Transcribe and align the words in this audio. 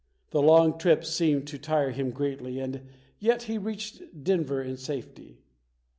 The 0.31 0.41
long 0.41 0.79
trip 0.79 1.05
seemed 1.05 1.45
to 1.49 1.59
tire 1.59 1.91
him 1.91 2.09
greatly 2.09 2.57
and 2.59 2.87
yet 3.19 3.43
he 3.43 3.59
reached 3.59 4.23
Denver 4.23 4.59
in 4.63 4.75
safety. 4.75 5.37